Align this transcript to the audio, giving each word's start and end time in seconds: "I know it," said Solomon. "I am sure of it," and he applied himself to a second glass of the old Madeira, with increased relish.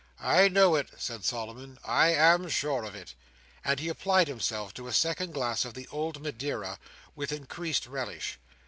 "I 0.19 0.47
know 0.47 0.73
it," 0.73 0.89
said 0.97 1.23
Solomon. 1.23 1.77
"I 1.85 2.07
am 2.11 2.49
sure 2.49 2.85
of 2.85 2.95
it," 2.95 3.13
and 3.63 3.79
he 3.79 3.87
applied 3.87 4.27
himself 4.27 4.73
to 4.73 4.87
a 4.87 4.93
second 4.93 5.31
glass 5.35 5.63
of 5.63 5.75
the 5.75 5.87
old 5.89 6.23
Madeira, 6.23 6.79
with 7.15 7.31
increased 7.31 7.85
relish. 7.85 8.39